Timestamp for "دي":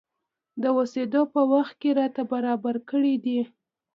3.25-3.39